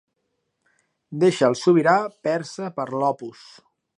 Deixa 1.25 1.49
el 1.53 1.57
sobirà 1.59 1.95
persa 2.29 2.73
per 2.79 2.89
l'Opus. 3.03 3.47